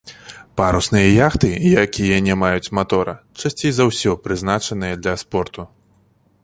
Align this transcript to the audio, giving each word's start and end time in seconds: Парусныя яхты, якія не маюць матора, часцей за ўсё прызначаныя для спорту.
Парусныя 0.59 1.09
яхты, 1.27 1.49
якія 1.83 2.17
не 2.29 2.35
маюць 2.45 2.73
матора, 2.79 3.13
часцей 3.43 3.71
за 3.81 3.87
ўсё 3.91 4.11
прызначаныя 4.25 4.95
для 5.03 5.15
спорту. 5.27 5.61